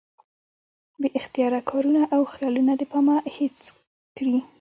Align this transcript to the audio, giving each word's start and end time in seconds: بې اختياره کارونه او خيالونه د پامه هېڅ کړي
بې 1.01 1.09
اختياره 1.19 1.61
کارونه 1.69 2.01
او 2.15 2.21
خيالونه 2.33 2.73
د 2.77 2.81
پامه 2.91 3.15
هېڅ 3.37 3.57
کړي 4.17 4.37